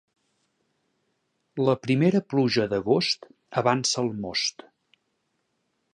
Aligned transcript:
La 1.67 1.75
primera 1.83 2.23
pluja 2.35 2.67
d'agost 2.73 3.31
avança 3.63 4.03
el 4.05 4.13
most. 4.27 4.67